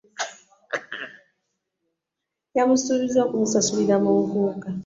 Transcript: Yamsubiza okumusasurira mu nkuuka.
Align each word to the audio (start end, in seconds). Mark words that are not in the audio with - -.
Yamsubiza 2.57 3.19
okumusasurira 3.25 3.95
mu 4.03 4.11
nkuuka. 4.25 4.69